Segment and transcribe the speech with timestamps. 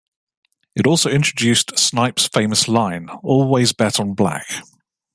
[0.75, 4.47] It also introduced Snipes' famous line: Always bet on black.